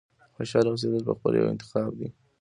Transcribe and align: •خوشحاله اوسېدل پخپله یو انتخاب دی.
•خوشحاله 0.35 0.69
اوسېدل 0.71 1.03
پخپله 1.09 1.35
یو 1.37 1.51
انتخاب 1.53 1.89
دی. 1.99 2.07